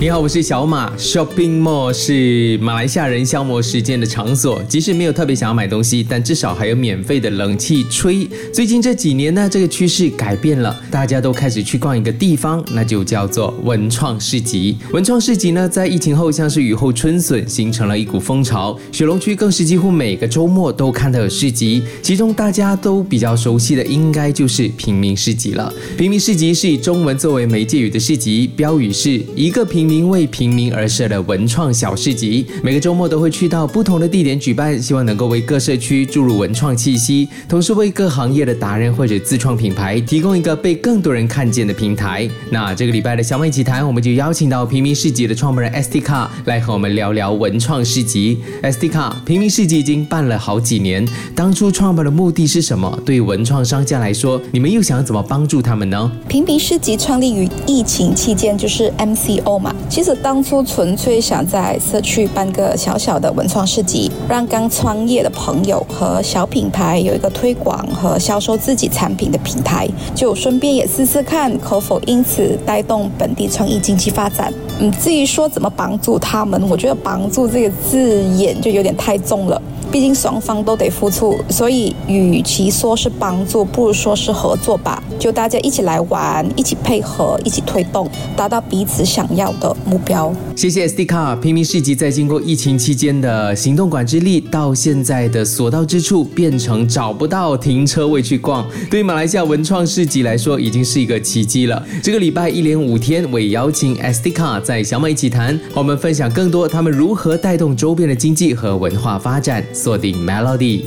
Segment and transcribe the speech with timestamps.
[0.00, 0.90] 你好，我是小马。
[0.96, 8.26] Shopping Mall 是马来西亚人消磨时间的场所，即使没有特别想要买东西，但至少还有免费的冷气吹。
[8.50, 14.74] 最近这几年呢，这个趋势改变了，大家都开始去逛一个地方，那就叫做文创市集。
[14.90, 18.74] 文创市集呢，在疫情后像是雨后春笋，形成了一股风潮。
[18.90, 25.70] 雪龙区更是几乎每个周末都看到有市集，其中大家都比较熟悉的，应该就是平民市集了。
[25.98, 29.89] 平民市集是以中文作为媒介语的市集，标语是一个平。
[29.90, 42.30] 民为平民而设的文创小市集，每个周末都会去到不同的地点举办，希望能够为各社区注入文创气息，同时为各行业的达人或者自创品牌提供一个被更多人看见的平台。
[42.50, 48.38] 那这个礼拜的小美奇谈，我们就邀请到平民市集的创办人 S T 卡来和我们聊聊文创市集。
[48.62, 52.96] S T 卡平民市集已经办了好几年，当初创办的目的是什么？
[53.04, 56.12] 对文创商家来说，你们又想怎么帮助他们呢？
[56.28, 59.74] 平民市集创立于疫情期间，就是 M C O 嘛。
[59.88, 74.52] 其实当初纯粹想在社区办个小小的文创市集，让刚创业的朋友和小品牌有一个推广和销售自己产品的平台，就顺便也试试看可否因此带动本地创意经济发展。
[74.78, 79.60] 嗯，至于说怎么帮助他们，我觉得“帮助”这个字眼就有点太重了。
[79.92, 85.02] 毕竟双方都得付出，所以与其说是帮助，不如说是合作吧。
[85.18, 90.34] 就大家一起来玩，一起配合，一起推动，达到彼此想要的目标。
[90.56, 101.86] 谢谢 SD 卡平民市集，在经过疫情期间的行动管制力，到现在的所到之处变成找不到停车位去逛，对马来西亚文创市集来说，已经是一个奇迹了。
[102.02, 109.64] 这个礼拜一连五天，我也邀请 SD 卡在小马一起谈，和我们分享更多他们如何带动周边的经济和文化发展。
[109.72, 110.82] 锁定 Melody，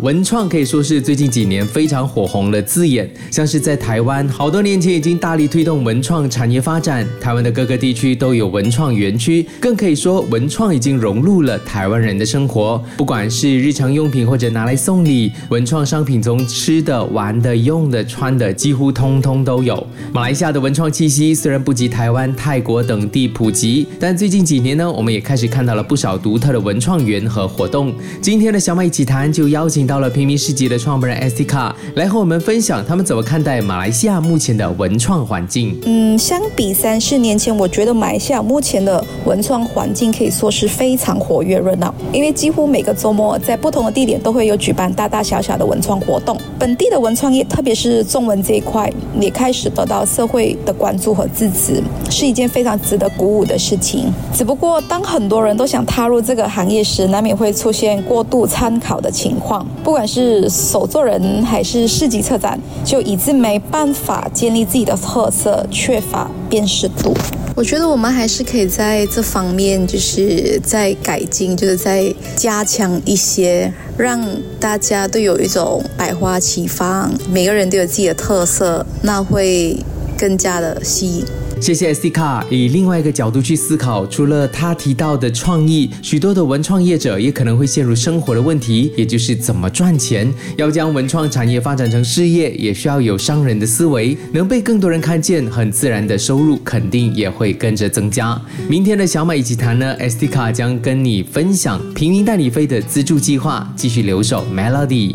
[0.00, 12.82] 文创可以说是最近几年非常火红的字眼，像是在台湾，好多年前已经大力推动文创产业发展，台湾的各个地区区都有文创园区，更可以说文创已经融入了台湾人的生活。
[12.96, 19.86] 不管是日常用品或者拿来送礼，文创商品从吃的、玩的、用的、穿的，几乎通通都有。
[20.12, 27.94] 马来西亚的文创气息虽然不及台湾、泰国等地普及，但最近几年呢，我们也开始看到了不少独特的文创园和活动。
[28.20, 35.78] 今天的小马一起谈就邀请到了平民市集的创办人 S T 卡来和我们分享他们怎么看待马来西亚目前的文创环境。
[35.84, 46.36] 嗯，相比三四年前，我觉得马来西亚目前的文创环境可以说是非常活跃热闹，因为几乎每个周末在不同的地点都会有举办大大小小的文创活动。
[46.58, 54.12] 本地的文创业，特别是中文这一块，也开始得到社会的关注和支持，是一件非常值得鼓舞的事情。
[54.34, 57.92] 只不过，当很多人都想踏入这个行业时，难免会出现。
[58.02, 67.14] 过度参考的情况，不管是手作人还是市级策展，就以致没办法建立自己的特色，缺乏辨识度。
[67.54, 74.20] 我觉得我们还是可以在这方面，就是在改进，就是在加强一些，让
[74.58, 79.76] 大家都有一种百花齐放，每个人都有自己的特色，那会
[80.16, 81.24] 更加的吸引。
[81.62, 82.44] 谢谢 SD 卡。
[82.50, 90.28] 以另外一个角度去思考，除了他提到的创意，许多的文创业者也可能会陷入生活的问题，也就是怎么赚钱。
[90.56, 98.36] 要将文创产业发展成事业，也需要有商人的思维，能被更多人看见，很自然的收入肯定也会跟着增加。
[98.68, 105.14] 明天的小马一起谈呢，SD 卡将跟你分享平民带你飞的资助计划，继续留守 Melody。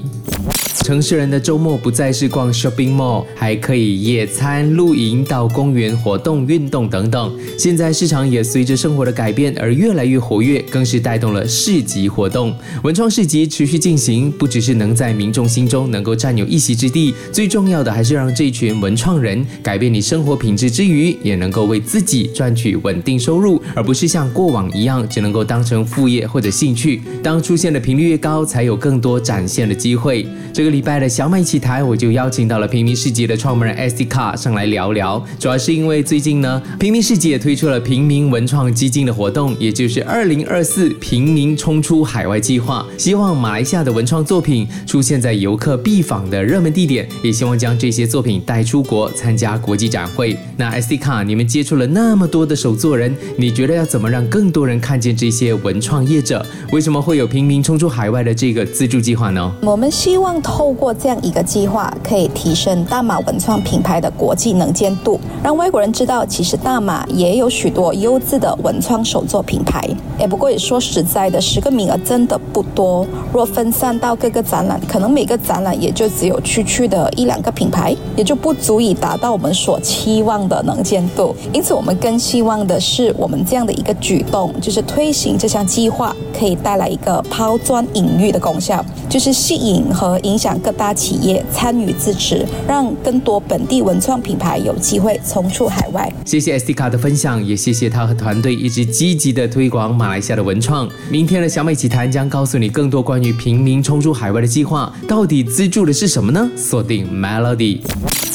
[0.84, 7.38] 城市人的周末不再是逛 shopping mall，还可以野餐、露营、到公园活动、运动等等。
[7.58, 12.56] 现在市场也随着生活的改变而越来越活跃，更是带动了市集活动。
[12.84, 27.02] 文创市集持续进行，不只是能在民众心中能够占有一席之地，最重要的还是让这群文创人改变你生活品质之余，也能够为自己赚取稳定收入，而不是像过往一样只能够当成副业或者兴趣。
[27.22, 30.26] 当出现的频率越高，才有更多展现的机会。
[30.54, 35.24] 这礼拜的小麦奇台，我就邀请到了平民市集的创办人 S D 卡上来聊聊。
[35.40, 50.38] 主要是因为最近呢，平民市集也推出了平民文创基金的活动，也就是二零二四平民冲出海外计划，希望马来西亚的文创作品出现在游客必访的热门地点，也希望将这些作品带出国参加国际展会。
[50.56, 56.46] 那 S D 卡，你们接触了那么多的手作人，你觉得要怎么让更多人看见这些文创业者？
[56.72, 59.54] 为什么会有平民冲出海外的这个资助计划呢？
[59.62, 69.88] 我们希望透透过这样一个计划，可以提升大马文创品牌的国际能见度，让外国人知道，其实大马也有许多优质的文创手作品牌。
[70.20, 73.06] 哎，不过也说实在的，十个名额真的不多。
[73.32, 81.36] 若分散到各个展览，可能每个展览也就只有区区的一两个品牌，也就不足以达到我们所期望的能见度。
[81.54, 96.12] 因此，我们更希望的是，我们这样的一个举动，就是推行这项计划，可以带来一个抛砖引玉的功效，就是吸引和影响各大企业参与支持，让更多本地文创品牌有机会冲出海外。
[96.26, 100.88] 谢谢 SD 卡的分享，也谢谢他和团队一直积极的推广马来西亚的文创。
[101.10, 106.50] 明天的小美奇谈将告诉你更多关于平民冲出海外的计划，到底资助的是什么呢？
[106.56, 107.80] 锁定 Melody。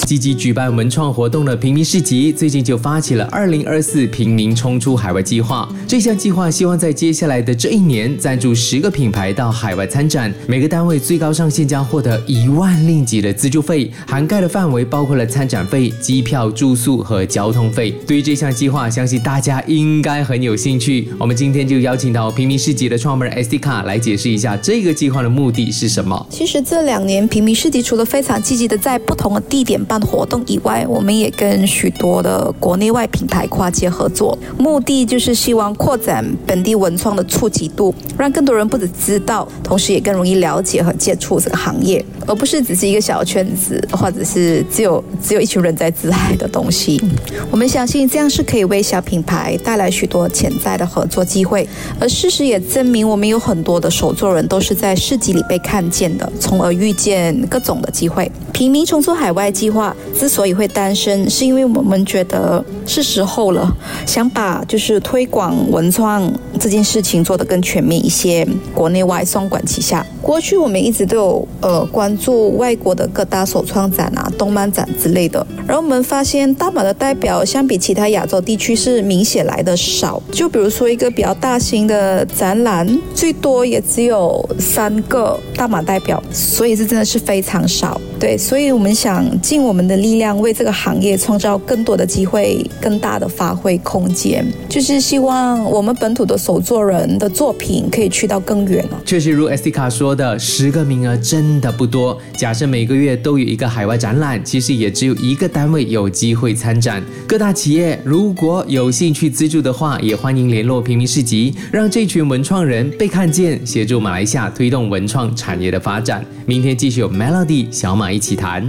[0.05, 5.67] 积极举办文创活动的平民市集，最近就发起了二零二四平民冲出海外计划。
[5.87, 17.93] 这项计划希望在接下来的这一年，赞助十个品牌到海外参展，每个单位最高上限将获得一万令吉的资助费，涵盖的范围包括了参展费、机票、住宿和交通费。
[18.07, 21.09] 对于这项计划，相信大家应该很有兴趣。
[21.19, 26.27] 我们今天就邀请到平民市集的创办人 SD 卡来解释一下这个计划的目的是什么。
[26.31, 47.03] 其实这两年平民市集除了非常积极的在不同的地点办活动以外，我们也跟许多的国内外品牌跨界合作，目的就是希望扩展本地文创的触及度，让更多人不止知道，同时也更容易了解和接触这个行业，而不是只是一个小圈子，或者是只有只有一群人在自嗨的东西。
[47.51, 51.69] 我们相信这样是可以为小品牌带来许多潜在的合作机会，会
[52.01, 58.33] 而事实也证明，我们有很多的手作人都是在市集里被看见的，从而遇见各种的机会。
[58.53, 63.71] 平民冲出海外计划之所以会诞生，是因为我们觉得是时候了，
[64.07, 70.07] 想把就是推广文创这件事情做得更全面一些，国内外双管齐下。
[70.23, 80.23] 过去我们一直都有呃关注外国的各大首创展啊、动漫展之类的，然后我们发现大马的代表相比其他亚洲地区是明显来的少。
[80.31, 82.87] 就比如说一个比较大型的展览，
[83.17, 88.01] 最多也只有三个大马代表，所以是真的是非常少。
[88.23, 99.03] 对，所以我们想尽我们的力量，为这个行业创造更多的机会、更大的发挥空间，就是希望我们本土的手作人的作品可以去到更远了。
[99.05, 102.17] 确实如 SD 卡说的，十个名额真的不多。
[102.37, 107.03] 假设每个月都有一个海外展览，其实也只有一个单位有机会参展。
[107.27, 116.25] 各大企业如果有兴趣资助的话，也欢迎联络平民市集，让这群文创人被看见，协助马来西亚推动文创产业的发展。
[116.47, 118.12] 明天继续有 Melody 小马。
[118.13, 118.67] 一起谈，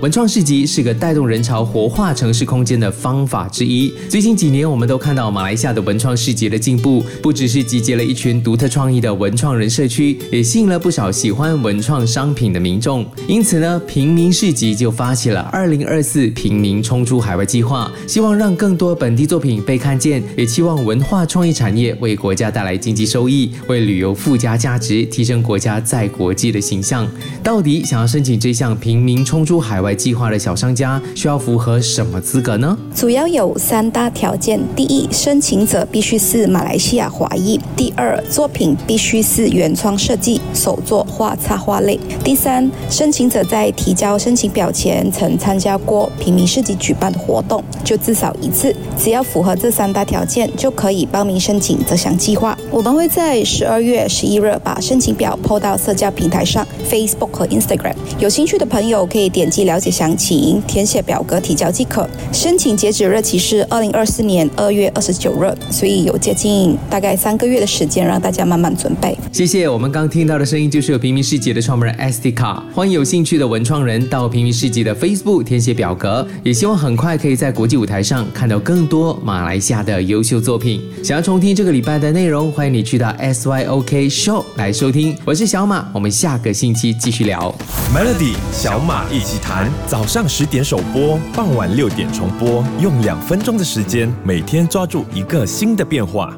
[0.00, 3.92] 文创市集是个带动人潮、活化城市空间的方法之一。
[4.08, 13.06] 最近几年，我们都看到马来西亚的文创市集的进步，不只是集结了一群独特创意的文创人社区，也吸引了不少喜欢文创商品的民众。
[13.28, 27.06] 因此呢，平民市集就发起了二零二四平民冲出海外计划，希望让更多本地作品被看见，也期望文化创意产业为国家带来经济收益，为旅游附加价值，提升国家在国际的形象。
[27.42, 28.69] 到底想要申请这项？
[28.74, 32.76] 平民冲出海外计划的小商家需要符合什么资格呢？
[32.94, 48.74] 主要有三大条件：第一，申请者必须是马来西亚华裔；第二，作品必须是原创设计、手作画插画类；第三，申请者在提交申请表前曾参加过平民设计举办的活动，就至少一次。
[48.98, 52.56] 只要符合这三大条件，就可以报名申请这项计划。
[52.70, 57.94] 我们会在十二月十一日把申请表抛到社交平台上，Facebook 和 Instagram。
[58.18, 62.06] 有兴趣的朋友可以点击了解详情，填写表格提交即可。
[62.30, 69.16] 申请截止日期是二零二四年二月二十九日，所以有接近大概三个月的时间让大家慢慢准备。
[69.32, 80.82] 谢谢，我们刚听到的声音就是有平民世界的创办人 SD 卡，欢迎有兴趣的文创人到平民世界的 Facebook 填写表格，也希望很快可以在国际舞台上看到更多马来西亚的优秀作品。
[81.02, 85.16] 想要重听这个礼拜的内容，欢迎你去到 SYOK Show 来收听。
[85.24, 87.54] 我是小马，我们下个星期继续聊
[87.94, 88.34] Melody。
[88.52, 96.34] 小马一起谈，早上十点首播，傍晚六点重播，用两分钟的时间，每天抓住一个新的变化。